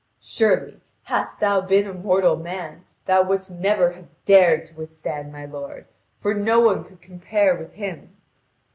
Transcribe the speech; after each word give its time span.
Surely, 0.19 0.81
hadst 1.03 1.39
thou 1.39 1.61
been 1.61 1.85
a 1.85 1.93
mortal 1.93 2.35
man, 2.35 2.85
thou 3.05 3.21
wouldst 3.21 3.51
never 3.51 3.91
have 3.91 4.07
dared 4.25 4.65
to 4.65 4.73
withstand 4.73 5.31
my 5.31 5.45
lord, 5.45 5.85
for 6.19 6.33
no 6.33 6.59
one 6.59 6.83
could 6.83 7.01
compare 7.03 7.55
with 7.55 7.73
him." 7.73 8.11